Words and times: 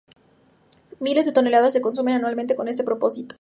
Miles 0.99 1.27
de 1.27 1.31
toneladas 1.31 1.73
se 1.73 1.81
consumen 1.81 2.15
anualmente 2.15 2.55
con 2.55 2.67
este 2.67 2.83
propósito. 2.83 3.29